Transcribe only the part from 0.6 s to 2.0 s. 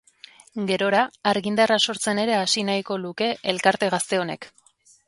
Gerora, argindarra